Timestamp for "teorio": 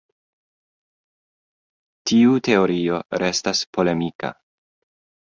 2.47-2.97